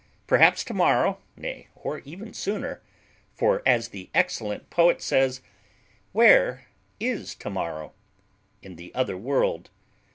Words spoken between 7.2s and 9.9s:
to morrow? In the other world.